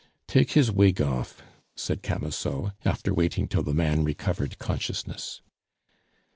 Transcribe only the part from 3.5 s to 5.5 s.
the man recovered consciousness.